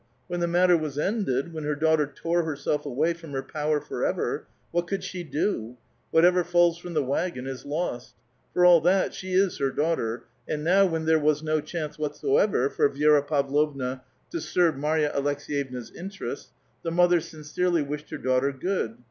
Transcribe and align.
When 0.25 0.39
the 0.39 0.47
mat 0.47 0.67
ter 0.69 0.75
was 0.75 0.97
ended, 0.97 1.53
when 1.53 1.63
iier 1.63 1.79
daughter 1.79 2.07
tore 2.07 2.41
herself 2.41 2.87
away 2.87 3.13
from 3.13 3.33
her 3.33 3.43
power 3.43 3.79
forever, 3.79 4.47
what 4.71 4.87
could 4.87 5.03
she 5.03 5.23
do? 5.23 5.77
Whatever 6.09 6.43
falls 6.43 6.79
from 6.79 6.95
the 6.95 7.03
wagon 7.03 7.45
is 7.45 7.65
lost. 7.67 8.15
For 8.55 8.65
all 8.65 8.81
that, 8.81 9.13
she 9.13 9.33
is 9.33 9.59
her 9.59 9.69
daughter; 9.69 10.23
and 10.47 10.63
now, 10.63 10.87
when 10.87 11.05
tliere 11.05 11.21
was 11.21 11.43
no 11.43 11.61
chance 11.61 11.99
whatsoever 11.99 12.67
for 12.71 12.89
Vi^ra 12.89 13.27
Pavlovna 13.27 14.01
to 14.31 14.41
serve 14.41 14.75
Marva 14.75 15.09
Aleks^vevna's 15.15 15.91
interests, 15.91 16.51
the 16.81 16.89
mother, 16.89 17.19
sincerely 17.21 17.83
wished 17.83 18.09
her 18.09 18.17
daughtiT 18.17 18.59
good. 18.59 18.95